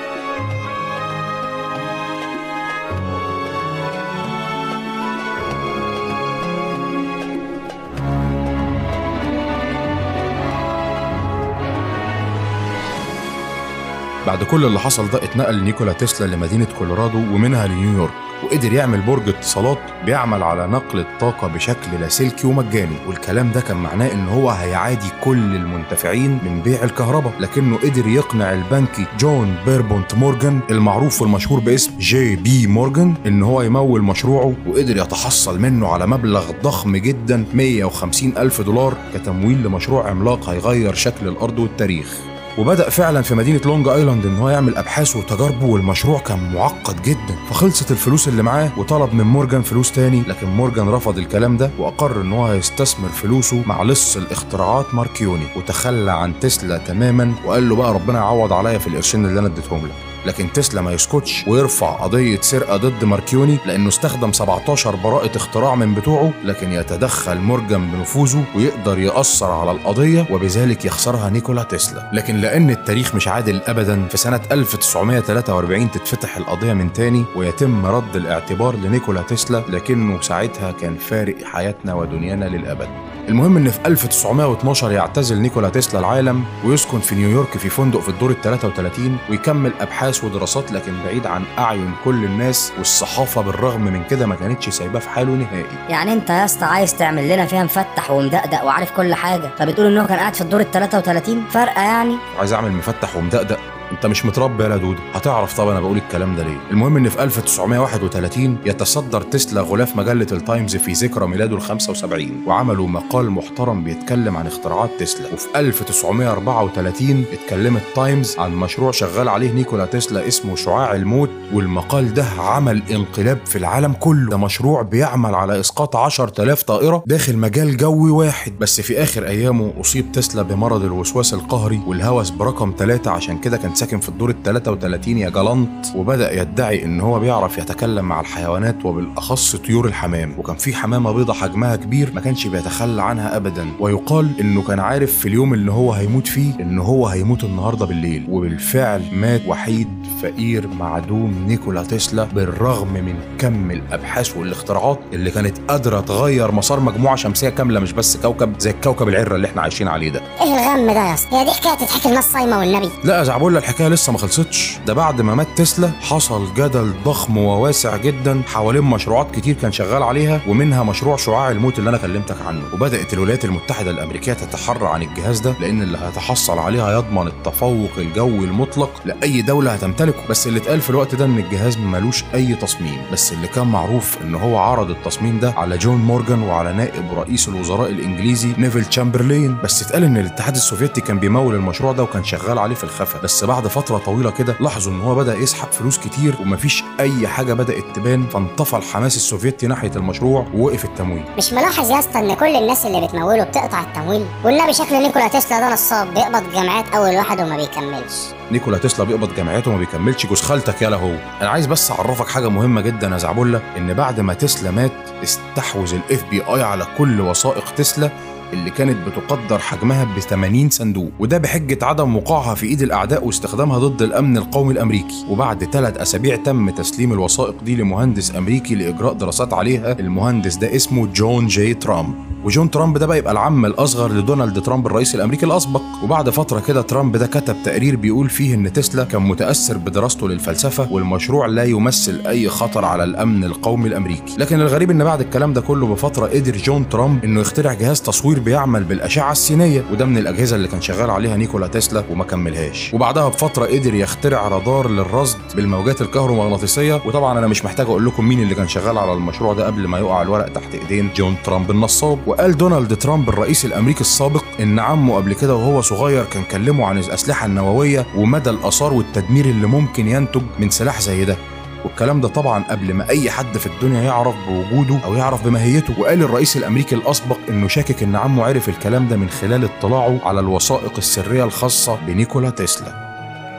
بعد 14.27 14.43
كل 14.43 14.65
اللي 14.65 14.79
حصل 14.79 15.09
ده 15.09 15.23
اتنقل 15.23 15.63
نيكولا 15.63 15.93
تسلا 15.93 16.35
لمدينة 16.35 16.67
كولورادو 16.79 17.17
ومنها 17.17 17.67
لنيويورك 17.67 18.11
وقدر 18.43 18.73
يعمل 18.73 19.01
برج 19.01 19.29
اتصالات 19.29 19.77
بيعمل 20.05 20.43
على 20.43 20.67
نقل 20.67 20.99
الطاقة 20.99 21.47
بشكل 21.47 21.91
لاسلكي 21.99 22.47
ومجاني. 22.47 22.95
والكلام 23.07 23.51
ده 23.51 23.61
كان 23.61 23.77
معناه 23.77 24.11
إن 24.13 24.27
هو 24.27 24.49
هيعادي 24.49 25.07
كل 25.23 25.55
المنتفعين 25.55 26.39
من 26.45 26.61
بيع 26.61 26.83
الكهرباء 26.83 27.33
لكنه 27.39 27.77
قدر 27.77 28.07
يقنع 28.07 28.53
البنكي 28.53 29.05
جون 29.19 29.55
بيربونت 29.65 30.15
مورجان 30.15 30.59
المعروف 30.69 31.21
والمشهور 31.21 31.59
باسم 31.59 31.91
جي 31.99 32.35
بي 32.35 32.67
مورجان 32.67 33.13
إن 33.27 33.43
هو 33.43 33.61
يمول 33.61 34.01
مشروعه 34.01 34.53
وقدر 34.67 34.97
يتحصل 34.97 35.59
منه 35.61 35.87
على 35.87 36.07
مبلغ 36.07 36.51
ضخم 36.63 36.97
جدا 36.97 37.45
150 37.53 38.33
ألف 38.37 38.61
دولار 38.61 38.97
كتمويل 39.13 39.63
لمشروع 39.63 40.09
عملاق 40.09 40.49
هيغير 40.49 40.93
شكل 40.93 41.27
الأرض 41.27 41.59
والتاريخ. 41.59 42.32
وبدأ 42.57 42.89
فعلا 42.89 43.21
في 43.21 43.35
مدينة 43.35 43.61
لونج 43.65 43.87
آيلاند 43.87 44.25
إن 44.25 44.37
هو 44.37 44.49
يعمل 44.49 44.75
ابحاثه 44.77 45.19
وتجاربه 45.19 45.65
والمشروع 45.65 46.19
كان 46.19 46.53
معقد 46.53 47.01
جدا. 47.01 47.35
فخلصت 47.49 47.91
الفلوس 47.91 48.27
اللي 48.27 48.43
معاه 48.43 48.71
وطلب 48.77 49.13
من 49.13 49.23
مورجان 49.23 49.61
فلوس 49.61 49.91
تاني 49.91 50.21
لكن 50.27 50.47
مورجان 50.47 50.89
رفض 50.89 51.17
الكلام 51.17 51.57
ده 51.57 51.69
وأقر 51.79 52.21
إن 52.21 52.33
هو 52.33 52.45
هيستثمر 52.45 53.09
فلوسه 53.09 53.63
مع 53.67 53.83
لص 53.83 54.17
الاختراعات 54.17 54.93
ماركيوني 54.93 55.45
وتخلى 55.55 56.11
عن 56.11 56.39
تسلا 56.39 56.77
تماما 56.77 57.33
وقال 57.45 57.69
له 57.69 57.75
بقى 57.75 57.93
ربنا 57.93 58.19
يعوض 58.19 58.53
عليا 58.53 58.77
في 58.77 58.87
القرشين 58.87 59.25
اللي 59.25 59.39
أنا 59.39 59.47
اديتهم 59.47 59.85
لك. 59.85 60.12
لكن 60.25 60.51
تسلا 60.53 60.81
ما 60.81 60.91
يسكتش 60.91 61.43
ويرفع 61.47 61.91
قضية 61.91 62.41
سرقة 62.41 62.77
ضد 62.77 63.03
ماركيوني 63.03 63.57
لأنه 63.65 63.87
استخدم 63.87 64.31
17 64.31 64.95
براءة 64.95 65.37
اختراع 65.37 65.75
من 65.75 65.93
بتوعه 65.93 66.31
لكن 66.43 66.71
يتدخل 66.71 67.37
مورجان 67.37 67.91
بنفوذه 67.91 68.43
ويقدر 68.55 68.99
يأثر 68.99 69.51
على 69.51 69.71
القضية 69.71 70.25
وبذلك 70.31 70.85
يخسرها 70.85 71.29
نيكولا 71.29 71.63
تسلا. 71.63 72.09
لكن 72.13 72.35
لأن 72.35 72.69
التاريخ 72.69 73.15
مش 73.15 73.27
عادل 73.27 73.61
أبدا 73.67 74.07
في 74.07 74.17
سنة 74.17 74.41
1943 74.51 75.91
تتفتح 75.91 76.37
القضية 76.37 76.73
من 76.73 76.93
تاني 76.93 77.25
ويتم 77.35 77.85
رد 77.85 78.15
الاعتبار 78.15 78.75
لنيكولا 78.75 79.21
تسلا 79.21 79.63
لكنه 79.69 80.21
ساعتها 80.21 80.71
كان 80.71 80.95
فارق 80.97 81.43
حياتنا 81.43 81.93
ودنيانا 81.93 82.45
للأبد. 82.45 83.12
المهم 83.29 83.57
إن 83.57 83.69
في 83.69 83.79
1912 83.85 84.91
يعتزل 84.91 85.41
نيكولا 85.41 85.69
تسلا 85.69 85.99
العالم 85.99 86.43
ويسكن 86.65 86.99
في 86.99 87.15
نيويورك 87.15 87.57
في 87.57 87.69
فندق 87.69 87.99
في 87.99 88.09
الدور 88.09 88.31
ال 88.31 88.41
33 88.41 89.17
ويكمل 89.29 89.71
أبحاث 89.81 90.23
ودراسات 90.23 90.71
لكن 90.71 90.93
بعيد 91.05 91.27
عن 91.27 91.43
أعين 91.59 91.91
كل 92.03 92.25
الناس 92.25 92.71
والصحافة 92.77 93.41
بالرغم 93.41 93.81
من 93.81 94.03
كده 94.03 94.25
ما 94.25 94.35
كانتش 94.35 94.69
سايباه 94.69 94.99
في 94.99 95.09
حاله 95.09 95.31
نهائي. 95.31 95.65
يعني 95.89 96.13
أنت 96.13 96.29
يا 96.29 96.45
اسطى 96.45 96.65
عايز 96.65 96.95
تعمل 96.95 97.29
لنا 97.29 97.45
فيها 97.45 97.63
مفتح 97.63 98.11
ومدقدق 98.11 98.63
وعارف 98.63 98.91
كل 98.91 99.13
حاجة؟ 99.13 99.49
فبتقول 99.59 99.87
إن 99.87 99.97
هو 99.97 100.07
كان 100.07 100.17
قاعد 100.19 100.33
في 100.33 100.41
الدور 100.41 100.61
ال 100.61 100.71
33 100.71 101.43
فرقة 101.49 101.81
يعني؟ 101.81 102.15
عايز 102.39 102.53
أعمل 102.53 102.71
مفتح 102.71 103.15
ومدقدق؟ 103.15 103.59
انت 103.93 104.05
مش 104.05 104.25
متربي 104.25 104.63
يا 104.63 104.77
دودة 104.77 104.99
هتعرف 105.13 105.57
طبعا 105.57 105.71
أنا 105.71 105.79
بقول 105.79 105.97
الكلام 105.97 106.35
ده 106.35 106.43
ليه؟ 106.43 106.57
المهم 106.71 106.97
ان 106.97 107.09
في 107.09 107.23
1931 107.23 108.57
يتصدر 108.65 109.21
تسلا 109.21 109.61
غلاف 109.61 109.95
مجلة 109.95 110.27
التايمز 110.31 110.75
في 110.75 110.91
ذكرى 110.91 111.27
ميلاده 111.27 111.55
ال 111.55 111.61
75 111.61 112.43
وعملوا 112.47 112.87
مقال 112.87 113.29
محترم 113.31 113.83
بيتكلم 113.83 114.37
عن 114.37 114.47
اختراعات 114.47 114.89
تسلا. 114.99 115.33
وفي 115.33 115.47
1934 115.55 117.25
اتكلمت 117.33 117.81
تايمز 117.95 118.35
عن 118.39 118.55
مشروع 118.55 118.91
شغال 118.91 119.29
عليه 119.29 119.51
نيكولا 119.51 119.85
تسلا 119.85 120.27
اسمه 120.27 120.55
شعاع 120.55 120.95
الموت 120.95 121.29
والمقال 121.53 122.13
ده 122.13 122.25
عمل 122.39 122.83
انقلاب 122.91 123.39
في 123.45 123.57
العالم 123.57 123.93
كله. 123.93 124.29
ده 124.29 124.37
مشروع 124.37 124.81
بيعمل 124.81 125.35
على 125.35 125.59
إسقاط 125.59 125.95
10000 125.95 126.63
طائرة 126.63 127.03
داخل 127.07 127.37
مجال 127.37 127.77
جوي 127.77 128.11
واحد. 128.11 128.59
بس 128.59 128.81
في 128.81 129.03
آخر 129.03 129.27
أيامه 129.27 129.73
أصيب 129.81 130.11
تسلا 130.11 130.41
بمرض 130.41 130.83
الوسواس 130.83 131.33
القهري 131.33 131.81
والهوس 131.87 132.29
برقم 132.29 132.73
3 132.77 133.11
عشان 133.11 133.37
كده 133.39 133.57
كان 133.57 133.73
ساكن 133.83 133.99
في 133.99 134.09
الدور 134.09 134.29
ال 134.29 134.43
33 134.43 135.17
يا 135.17 135.29
جالانت. 135.29 135.85
وبدأ 135.95 136.41
يدعي 136.41 136.85
إن 136.85 137.01
هو 137.01 137.19
بيعرف 137.19 137.57
يتكلم 137.57 138.05
مع 138.05 138.19
الحيوانات 138.21 138.85
وبالأخص 138.85 139.55
طيور 139.55 139.85
الحمام. 139.85 140.33
وكان 140.37 140.55
في 140.55 140.73
حمامة 140.73 141.11
بيضة 141.11 141.33
حجمها 141.33 141.75
كبير 141.75 142.11
ما 142.15 142.21
كانش 142.21 142.47
بيتخلى 142.47 143.03
عنها 143.03 143.37
ابدا. 143.37 143.67
ويقال 143.79 144.39
إنه 144.39 144.61
كان 144.61 144.79
عارف 144.79 145.17
في 145.17 145.27
اليوم 145.27 145.53
اللي 145.53 145.71
هو 145.71 145.93
هيموت 145.93 146.27
فيه 146.27 146.51
إن 146.59 146.79
هو 146.79 147.07
هيموت 147.07 147.43
النهارده 147.43 147.85
بالليل. 147.85 148.25
وبالفعل 148.29 149.01
مات 149.13 149.41
وحيد 149.47 149.87
فقير 150.23 150.67
معدوم 150.67 151.45
نيكولا 151.47 151.83
تسلا 151.83 152.23
بالرغم 152.23 152.93
من 152.93 153.15
كم 153.39 153.71
الأبحاث 153.71 154.37
والاختراعات 154.37 154.99
اللي 155.13 155.31
كانت 155.31 155.57
قادرة 155.69 155.99
تغير 155.99 156.51
مسار 156.51 156.79
مجموعة 156.79 157.15
شمسية 157.15 157.49
كاملة 157.49 157.79
مش 157.79 157.91
بس 157.91 158.17
كوكب 158.17 158.59
زي 158.59 158.69
الكوكب 158.69 159.07
العرة 159.07 159.35
اللي 159.35 159.47
إحنا 159.47 159.61
عايشين 159.61 159.87
عليه 159.87 160.09
ده. 160.09 160.21
إيه 160.41 160.53
الغم 160.53 160.93
ده 160.93 161.07
يا 161.09 161.13
اسطى 161.13 161.35
هي 161.35 161.45
دي 161.45 161.51
حكاية 161.51 161.75
تتحكي 161.75 162.09
لناس 162.09 162.19
صايمه 162.19 162.59
والنبي. 162.59 162.89
لا 163.03 163.17
يا 163.17 163.23
زعبولة 163.23 163.59
الحكاية 163.59 163.87
لسه 163.87 164.11
ما 164.11 164.17
خلصتش. 164.17 164.77
ده 164.87 164.93
بعد 164.93 165.21
ما 165.21 165.35
مات 165.35 165.47
تسلا 165.55 165.91
حصل 166.01 166.53
جدل 166.53 166.93
ضخم 167.05 167.37
وواسع 167.37 167.97
جدا 167.97 168.41
حوالين 168.47 168.83
مشروعات 168.83 169.35
كتير 169.35 169.55
كان 169.61 169.71
شغال 169.71 170.03
عليها 170.03 170.41
ومنها 170.47 170.83
مشروع 170.83 171.15
شعاع 171.17 171.51
الموت 171.51 171.79
اللي 171.79 171.89
أنا 171.89 171.97
كلمتك 171.97 172.41
عنه. 172.47 172.61
وبدأت 172.73 173.13
الولايات 173.13 173.45
المتحدة 173.45 173.91
الأمريكية 173.91 174.33
تتحرى 174.33 174.87
عن 174.87 175.01
الجهاز 175.01 175.39
ده 175.39 175.53
لأن 175.61 175.81
اللي 175.81 175.97
هيتحصل 175.97 176.59
عليه 176.59 176.89
هيضمن 176.89 177.27
التفوق 177.27 177.91
الجوي 177.97 178.45
المطلق 178.45 179.01
لأي 179.05 179.41
دولة 179.41 179.75
هتمتلكه 180.13 180.29
بس 180.29 180.47
اللي 180.47 180.59
اتقال 180.59 180.81
في 180.81 180.89
الوقت 180.89 181.15
ده 181.15 181.25
إن 181.25 181.37
الجهاز 181.37 181.77
ملوش 181.77 182.23
أي 182.33 182.55
تصميم. 182.55 183.01
بس 183.11 183.33
اللي 183.33 183.47
كان 183.47 183.67
معروف 183.67 184.17
إن 184.21 184.35
هو 184.35 184.57
عرض 184.57 184.89
التصميم 184.89 185.39
ده 185.39 185.53
على 185.57 185.77
جون 185.77 185.97
مورجان 185.97 186.43
وعلى 186.43 186.73
نائب 186.73 187.13
رئيس 187.13 187.47
الوزراء 187.47 187.89
الإنجليزي 187.89 188.53
نيفل 188.57 188.85
تشامبرلين. 188.85 189.57
بس 189.63 189.81
اتقال 189.81 190.03
إن 190.03 190.17
الاتحاد 190.17 190.55
السوفيتي 190.55 191.01
كان 191.01 191.19
بيمول 191.19 191.55
المشروع 191.55 191.91
ده 191.91 192.03
وكان 192.03 192.23
شغال 192.23 192.59
عليه 192.59 192.75
في 192.75 192.83
الخفا. 192.83 193.19
بس 193.21 193.43
بعد 193.43 193.67
فترة 193.67 193.97
طويلة 193.97 194.31
كده 194.31 194.55
لاحظوا 194.59 194.93
إن 194.93 195.01
هو 195.01 195.15
بدأ 195.15 195.35
يسحب 195.35 195.71
فلوس 195.71 195.97
كتير 195.97 196.35
ومفيش 196.41 196.83
أي 196.99 197.27
حاجة 197.27 197.53
بدأت 197.53 197.83
تبان. 197.95 198.27
فانطفى 198.27 198.77
الحماس 198.77 199.15
السوفيتي 199.15 199.67
ناحية 199.67 199.91
المشروع 199.95 200.47
ووقف 200.53 200.85
التمويل. 200.85 201.23
مش 201.37 201.53
ملاحظ 201.53 201.91
يا 201.91 201.99
اسطى 201.99 202.19
إن 202.19 202.33
كل 202.33 202.55
الناس 202.55 202.85
اللي 202.85 203.07
بتموله 203.07 203.43
بتقطع 203.43 203.81
التمويل؟ 203.81 204.25
والنبي 204.43 204.73
شكل 204.73 204.95
نيكولا 205.03 205.27
تسلا 205.27 205.59
ده 205.59 205.73
نصاب 205.73 206.13
بيقبض 206.13 206.43
جمعيات 206.53 206.85
أول 206.95 207.15
واحد 207.15 207.41
وما 207.41 207.57
بيكملش. 207.57 208.13
نيكولا 208.53 208.77
تسلا 208.77 209.05
بيقبض 209.05 209.35
جمعيته 209.35 209.71
وما 209.71 209.79
بيكملش 209.79 210.25
جوز 210.25 210.41
خالتك 210.41 210.81
يالا 210.81 210.97
هو 210.97 211.15
أنا 211.41 211.49
عايز 211.49 211.65
بس 211.65 211.91
أعرفك 211.91 212.27
حاجة 212.27 212.49
مهمة 212.49 212.81
جدا 212.81 213.07
يا 213.07 213.17
زعبله 213.17 213.61
إن 213.77 213.93
بعد 213.93 214.19
ما 214.19 214.33
تسلا 214.33 214.71
مات 214.71 214.91
استحوذ 215.23 215.93
ال 215.93 216.23
FBI 216.29 216.63
على 216.63 216.87
كل 216.97 217.21
وثائق 217.21 217.69
تسلا 217.75 218.09
اللي 218.53 218.69
كانت 218.69 218.97
بتقدر 219.07 219.59
حجمها 219.59 220.03
ب 220.03 220.19
80 220.19 220.69
صندوق 220.69 221.11
وده 221.19 221.37
بحجة 221.37 221.85
عدم 221.85 222.15
وقوعها 222.15 222.55
في 222.55 222.65
إيد 222.65 222.81
الأعداء 222.81 223.25
واستخدامها 223.25 223.77
ضد 223.79 224.01
الأمن 224.01 224.37
القومي 224.37 224.73
الأمريكي. 224.73 225.25
وبعد 225.29 225.63
ثلاث 225.63 225.97
أسابيع 225.97 226.35
تم 226.35 226.69
تسليم 226.69 227.13
الوثائق 227.13 227.63
دي 227.63 227.75
لمهندس 227.75 228.35
أمريكي 228.35 228.75
لإجراء 228.75 229.13
دراسات 229.13 229.53
عليها. 229.53 229.99
المهندس 229.99 230.55
ده 230.55 230.75
اسمه 230.75 231.07
جون 231.07 231.47
جي 231.47 231.73
ترامب. 231.73 232.13
وجون 232.45 232.71
ترامب 232.71 232.97
ده 232.97 233.05
بقى 233.05 233.17
يبقى 233.17 233.31
العم 233.31 233.65
الأصغر 233.65 234.11
لدونالد 234.11 234.61
ترامب 234.61 234.87
الرئيس 234.87 235.15
الأمريكي 235.15 235.45
الأسبق. 235.45 235.81
وبعد 236.03 236.29
فترة 236.29 236.59
كده 236.59 236.81
ترامب 236.81 237.17
ده 237.17 237.27
كتب 237.27 237.55
تقرير 237.63 237.95
بيقول 237.95 238.29
فيه 238.29 238.55
إن 238.55 238.73
تسلا 238.73 239.03
كان 239.03 239.21
متأثر 239.21 239.77
بدراسته 239.77 240.29
للفلسفة 240.29 240.93
والمشروع 240.93 241.45
لا 241.45 241.63
يمثل 241.63 242.21
أي 242.27 242.49
خطر 242.49 242.85
على 242.85 243.03
الأمن 243.03 243.43
القومي 243.43 243.87
الأمريكي. 243.87 244.35
لكن 244.37 244.61
الغريب 244.61 244.91
إن 244.91 245.03
بعد 245.03 245.21
الكلام 245.21 245.53
ده 245.53 245.61
كله 245.61 245.87
بفترة 245.87 246.25
قدر 246.27 246.57
جون 246.57 246.89
ترامب 246.89 247.23
إنه 247.23 247.41
يخترع 247.41 247.73
جهاز 247.73 248.01
تصوير 248.01 248.39
بيعمل 248.43 248.83
بالأشعة 248.83 249.31
السينية. 249.31 249.83
وده 249.91 250.05
من 250.05 250.17
الأجهزة 250.17 250.55
اللي 250.55 250.67
كان 250.67 250.81
شغال 250.81 251.09
عليها 251.09 251.37
نيكولا 251.37 251.67
تسلا 251.67 252.03
وما 252.09 252.23
كملهاش. 252.23 252.93
وبعدها 252.93 253.27
بفترة 253.29 253.65
قدر 253.65 253.93
يخترع 253.93 254.47
رادار 254.47 254.89
للرصد 254.89 255.39
بالموجات 255.55 256.01
الكهرومغناطيسية. 256.01 257.01
وطبعا 257.05 257.39
أنا 257.39 257.47
مش 257.47 257.65
محتاج 257.65 257.85
أقول 257.87 258.05
لكم 258.05 258.27
مين 258.27 258.41
اللي 258.41 258.55
كان 258.55 258.67
شغال 258.67 258.97
على 258.97 259.13
المشروع 259.13 259.53
ده 259.53 259.65
قبل 259.65 259.87
ما 259.87 259.99
يقع 259.99 260.21
الورق 260.21 260.47
تحت 260.47 260.75
إيدين 260.75 261.09
جون 261.15 261.35
ترامب 261.43 261.71
النصاب. 261.71 262.19
وقال 262.27 262.57
دونالد 262.57 262.95
ترامب 262.97 263.29
الرئيس 263.29 263.65
الأمريكي 263.65 264.01
السابق 264.01 264.43
إن 264.59 264.79
عمه 264.79 265.15
قبل 265.15 265.33
كده 265.33 265.55
وهو 265.55 265.81
صغير 265.81 266.25
كان 266.25 266.43
كلمه 266.43 266.85
عن 266.85 266.97
الأسلحة 266.97 267.45
النووية 267.45 268.05
ومدى 268.17 268.49
الآثار 268.49 268.93
والتدمير 268.93 269.45
اللي 269.45 269.67
ممكن 269.67 270.07
ينتج 270.07 270.41
من 270.59 270.69
سلاح 270.69 271.01
زي 271.01 271.25
ده. 271.25 271.37
والكلام 271.85 272.21
ده 272.21 272.27
طبعا 272.27 272.63
قبل 272.63 272.93
ما 272.93 273.09
أي 273.09 273.31
حد 273.31 273.57
في 273.57 273.65
الدنيا 273.67 274.01
يعرف 274.01 274.35
بوجوده 274.47 275.05
أو 275.05 275.15
يعرف 275.15 275.43
بماهيته. 275.45 275.99
وقال 275.99 276.21
الرئيس 276.21 276.57
الأمريكي 276.57 276.95
الأسبق 276.95 277.37
إنه 277.49 277.67
شاكك 277.67 278.03
إن 278.03 278.15
عمه 278.15 278.45
عرف 278.45 278.69
الكلام 278.69 279.07
ده 279.07 279.17
من 279.17 279.29
خلال 279.29 279.63
اطلاعه 279.63 280.19
على 280.23 280.39
الوثائق 280.39 280.93
السرية 280.97 281.43
الخاصة 281.43 281.95
بنيكولا 282.07 282.49
تسلا. 282.49 283.12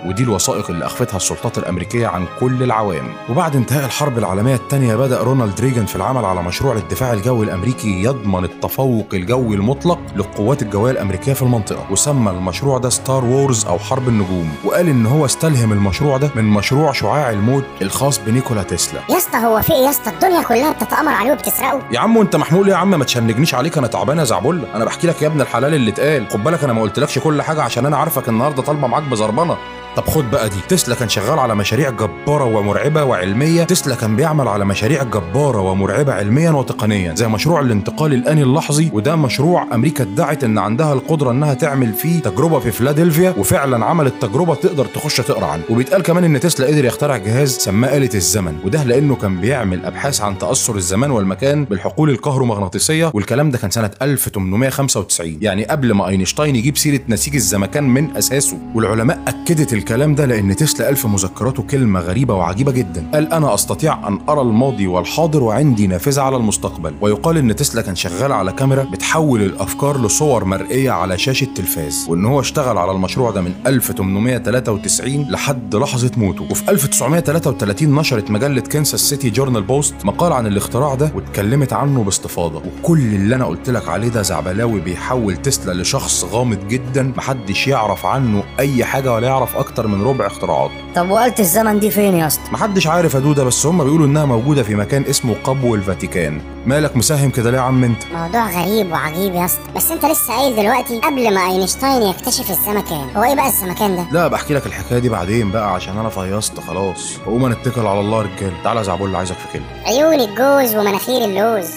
ودي 0.05 0.23
الوثائق 0.23 0.71
اللي 0.71 0.87
أخفتها 0.87 1.17
السلطات 1.17 1.59
الأمريكية 1.59 2.07
عن 2.07 2.27
كل 2.41 2.63
العوام. 2.63 3.09
وبعد 3.31 3.57
انتهاء 3.57 3.85
الحرب 3.85 4.19
العالمية 4.19 4.55
الثانية 4.55 4.97
بدأ 4.97 5.23
رونالد 5.23 5.61
ريجن 5.61 5.87
في 5.87 5.97
العمل 5.97 6.25
على 6.25 6.43
مشروع 6.43 6.75
الدفاع 6.75 7.13
الجوي 7.13 7.47
الأمريكي 7.47 8.03
يضمن 8.03 8.45
التفوق 8.45 9.07
الجوي 9.13 9.57
المطلق 9.57 9.99
للقوات 10.17 10.63
الجوية 10.63 10.93
الأمريكية 10.93 11.33
في 11.33 11.43
المنطقة 11.43 11.87
وسمى 11.91 12.31
المشروع 12.31 12.79
ده 12.79 12.89
Star 12.89 13.25
Wars 13.25 13.67
أو 13.67 13.79
حرب 13.79 14.09
النجوم 14.09 14.53
وقال 14.65 14.89
إن 14.89 15.07
هو 15.07 15.25
استلهم 15.25 15.73
المشروع 15.73 16.17
ده 16.17 16.31
من 16.35 16.45
مشروع 16.45 16.93
شعاع 16.93 17.31
الموت 17.31 17.65
الخاص 17.83 18.19
بنيكولا 18.19 18.63
تسلا. 18.63 19.01
يا 19.11 19.17
اسطى 19.17 19.39
هو 19.39 19.63
في 19.63 19.73
إيه 19.73 19.85
يا 19.85 19.91
اسطى؟ 19.91 20.11
الدنيا 20.11 20.43
كلها 20.43 20.73
بتتآمر 20.73 21.13
عليه 21.13 21.33
وبتسرقه. 21.33 21.83
يا 21.93 22.01
عم 22.01 22.17
وانت 22.17 22.37
محموق 22.37 22.69
يا 22.69 22.77
عم 22.77 22.91
ما 22.91 23.05
تشنجنيش 23.05 23.55
عليك 23.55 23.79
أنا 23.79 23.87
تعبان 23.87 24.19
يا 24.19 24.25
زعبله 24.25 24.67
أنا 24.75 24.85
بحكي 24.85 25.07
لك 25.07 25.23
يا 25.23 25.27
ابن 25.27 25.41
الحلال 25.41 25.75
اللي 25.75 25.91
اتقال. 25.91 26.27
خد 26.31 26.45
بالك 26.45 26.65
أنا 26.65 26.73
ما 26.73 26.83
قلتلكش 26.83 27.19
كل 27.19 27.43
حاجة 27.43 27.63
عشان 27.63 27.87
أنا 27.87 27.97
عارفك 27.97 28.29
النهارده 28.29 28.63
طالبة 28.63 28.87
معاك 28.87 29.03
بزربنة. 29.03 29.57
طب 29.97 30.05
خد 30.09 30.31
بقى 30.31 30.49
دي. 30.49 30.57
تسلا 30.69 30.95
كان 30.95 31.09
شغال 31.09 31.39
على 31.39 31.55
مشاريع 31.55 31.91
جبارة 31.91 32.45
ومرعبة 32.45 33.05
وعلمية. 33.05 33.65
تسلا 33.65 33.95
كان 33.95 34.17
بيعمل 34.17 34.49
على 34.49 34.65
مشاريع 34.65 35.03
جبارة 35.03 35.61
ومرعبة 35.61 36.13
علميا 36.13 36.51
وتقنيا 36.51 37.15
زي 37.15 37.29
مشروع 37.29 37.61
الانتقال 37.61 38.13
الآني 38.15 38.43
اللحظي 38.43 38.91
وده 38.93 39.17
مشروع 39.17 39.67
أمريكا 39.75 40.05
ادعت 40.05 40.45
إن 40.45 40.59
عندها 40.59 40.93
القدرة 40.93 41.31
إنها 41.31 41.55
تعمل 41.55 41.93
فيه 41.93 42.21
تجربة 42.21 42.59
في 42.59 42.71
فيلادلفيا 42.71 43.35
وفعلا 43.39 43.85
عملت 43.85 44.15
تجربة 44.23 44.55
تقدر 44.55 44.87
تخش 44.87 45.17
تقرأ 45.17 45.47
عنه. 45.47 45.63
وبيتقال 45.71 46.03
كمان 46.03 46.25
إن 46.25 46.41
تسلا 46.41 46.67
قدر 46.67 46.85
يخترع 46.85 47.17
جهاز 47.17 47.57
سماه 47.57 47.97
آلة 47.97 48.11
الزمن 48.15 48.57
وده 48.65 48.83
لأنه 48.85 49.17
كان 49.17 49.41
بيعمل 49.41 49.85
أبحاث 49.85 50.21
عن 50.21 50.39
تأثر 50.39 50.77
الزمان 50.77 51.11
والمكان 51.11 51.65
بالحقول 51.65 52.11
الكهرومغناطيسية. 52.11 53.11
والكلام 53.15 53.51
ده 53.51 53.59
كان 53.59 53.71
سنة 53.71 53.91
1895 54.03 55.39
يعني 55.43 55.65
قبل 55.65 55.93
ما 55.93 56.09
أينشتاين 56.09 56.57
يجيب 56.57 56.77
سيرة 56.77 57.01
نسيج 57.09 57.35
الزمكان 57.35 57.85
من 57.85 58.17
أساسه. 58.17 58.59
والعلماء 58.75 59.19
أكدت 59.29 59.73
الكلام 59.85 60.15
ده 60.15 60.27
لأن 60.27 60.57
تسلا 60.57 60.95
في 60.95 61.09
مذكراته 61.09 61.63
كلمة 61.63 62.01
غريبة 62.01 62.35
وعجيبة 62.35 62.73
جدا. 62.73 63.07
قال 63.15 63.33
أنا 63.33 63.55
أستطيع 63.55 64.09
أن 64.09 64.19
أرى 64.29 64.41
الماضي 64.41 64.87
والحاضر 64.87 65.43
وعندي 65.43 65.87
نافذة 65.87 66.23
على 66.23 66.37
المستقبل. 66.37 66.95
ويقال 67.01 67.37
إن 67.39 67.57
تسلا 67.57 67.83
كان 67.83 67.97
شغال 67.97 68.33
على 68.33 68.53
كاميرا 68.53 68.83
بتحول 68.83 69.43
الأفكار 69.43 70.01
لصور 70.01 70.45
مرئية 70.45 70.91
على 70.91 71.19
شاشة 71.19 71.47
تلفاز 71.55 72.07
وإن 72.09 72.25
هو 72.25 72.41
اشتغل 72.41 72.79
على 72.79 72.91
المشروع 72.93 73.31
ده 73.31 73.41
من 73.41 73.53
1893 73.67 75.31
لحد 75.31 75.77
لحظة 75.77 76.11
موته. 76.17 76.47
وفي 76.51 76.71
1933 76.71 77.95
نشرت 77.95 78.31
مجلة 78.31 78.61
كنساس 78.61 79.01
سيتي 79.01 79.31
جورنال 79.31 79.63
بوست 79.63 79.95
مقال 80.05 80.33
عن 80.33 80.47
الاختراع 80.47 80.95
ده 80.95 81.13
واتكلمت 81.15 81.73
عنه 81.73 82.05
باستفاضة. 82.05 82.63
وكل 82.83 82.99
اللي 82.99 83.35
أنا 83.35 83.45
قلت 83.45 83.71
لك 83.71 83.89
عليه 83.89 84.09
ده 84.09 84.23
زعبلاوي 84.23 84.81
بيحول 84.81 85.37
تسلا 85.37 85.83
لشخص 85.83 86.25
غامض 86.25 86.69
جدا 86.69 87.13
محدش 87.17 87.69
يعرف 87.69 88.07
عنه 88.07 88.43
أي 88.59 88.85
حاجة 88.85 89.13
ولا 89.13 89.27
يعرف 89.27 89.57
أكتر 89.75 89.87
من 89.87 90.03
ربع 90.05 90.27
اختراعاته 90.27 90.75
طب 90.95 91.11
وآلة 91.11 91.35
الزمن 91.39 91.81
دي 91.81 91.91
فين 91.91 92.15
يا 92.17 92.27
اسطى؟ 92.27 92.43
محدش 92.53 92.87
عارف 92.87 93.15
يا 93.15 93.19
دودة 93.21 93.45
بس 93.45 93.67
هم 93.67 93.85
بيقولوا 93.85 94.07
إنها 94.07 94.25
موجودة 94.25 94.63
في 94.63 94.75
مكان 94.75 95.05
اسمه 95.05 95.35
قبو 95.45 95.75
الفاتيكان. 95.75 96.41
مالك 96.67 96.97
مساهم 96.97 97.31
كده 97.31 97.51
ليه 97.51 97.59
يا 97.59 97.63
عم 97.63 97.85
أنت؟ 97.85 98.03
موضوع 98.15 98.51
غريب 98.51 98.93
وعجيب 98.93 99.35
يا 99.35 99.45
اسطى. 99.45 99.61
بس 99.77 99.91
أنت 99.91 100.05
لسه 100.05 100.35
قايل 100.35 100.57
دلوقتي 100.57 100.99
قبل 101.01 101.35
ما 101.35 101.41
أينشتاين 101.47 102.03
يكتشف 102.03 102.51
الزمكان. 102.51 103.09
هو 103.17 103.23
إيه 103.25 103.35
بقى 103.35 103.47
الزمكان 103.49 103.97
ده؟ 103.97 104.07
لا 104.13 104.29
بحكي 104.29 104.55
لك 104.55 104.67
الحكاية 104.67 104.99
دي 104.99 105.09
بعدين 105.09 105.51
بقى 105.51 105.75
عشان 105.75 105.99
أنا 105.99 106.09
فيصت 106.09 106.61
خلاص. 106.61 107.19
وقوم 107.27 107.53
نتكل 107.53 107.87
على 107.87 108.01
الله 108.01 108.23
رجاله 108.23 108.63
تعالى 108.65 108.79
يا 108.79 108.85
زعبول 108.85 109.17
عايزك 109.17 109.37
في 109.37 109.53
كلمة. 109.53 109.67
عيون 109.87 110.21
الجوز 110.21 110.77
ومناخير 110.77 111.25
اللوز. 111.25 111.71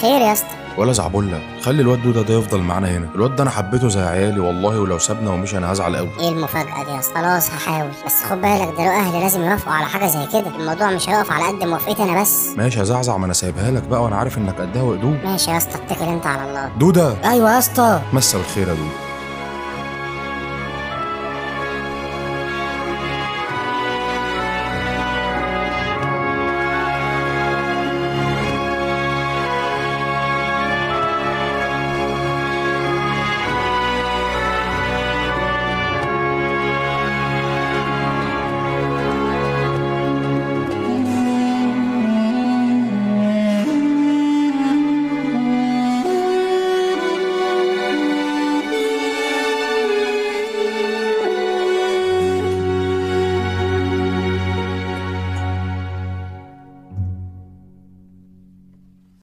خير 0.00 0.20
يا 0.20 0.32
اسطى. 0.32 0.57
ولا 0.78 0.92
زعبولة. 0.92 1.40
خلي 1.62 1.82
الواد 1.82 2.02
دودة 2.02 2.22
ده 2.22 2.34
يفضل 2.34 2.60
معانا 2.60 2.88
هنا. 2.90 3.08
الواد 3.14 3.36
ده 3.36 3.42
أنا 3.42 3.50
حبيته 3.50 3.88
زي 3.88 4.00
عيالي 4.00 4.40
والله 4.40 4.80
ولو 4.80 4.98
سابنا 4.98 5.30
ومشي 5.30 5.58
أنا 5.58 5.72
هزعل 5.72 5.96
قوي 5.96 6.08
إيه 6.20 6.28
المفاجأة 6.28 6.84
دي 6.84 6.90
يا 6.90 6.98
أسطى؟ 6.98 7.14
خلاص 7.14 7.50
هحاول. 7.50 7.90
بس 8.06 8.22
خد 8.30 8.40
بالك 8.40 8.68
دلوقتي 8.68 8.88
أهلي 8.88 9.20
لازم 9.20 9.42
يوافقوا 9.42 9.72
على 9.72 9.86
حاجة 9.86 10.06
زي 10.06 10.26
كده. 10.32 10.56
الموضوع 10.60 10.90
مش 10.90 11.08
هيقف 11.08 11.32
على 11.32 11.44
قد 11.44 11.64
موافقتي 11.64 12.02
أنا 12.02 12.20
بس. 12.20 12.48
ماشي 12.56 12.78
يا 12.78 12.84
زعزع 12.84 13.16
ما 13.16 13.26
أنا 13.26 13.32
سايبها 13.34 13.70
لك 13.70 13.82
بقى 13.82 14.02
وأنا 14.02 14.16
عارف 14.16 14.38
إنك 14.38 14.60
قدها 14.60 14.82
وقدوم 14.82 15.18
ماشي 15.24 15.50
يا 15.50 15.56
أسطى 15.56 15.74
اتكل 15.74 16.04
أنت 16.04 16.26
على 16.26 16.48
الله. 16.50 16.70
دودة! 16.78 17.14
أيوه 17.30 17.52
يا 17.54 17.58
أسطى. 17.58 18.00
مسا 18.12 18.38
بالخير 18.38 18.68
يا 18.68 18.74
دودة. 18.74 19.07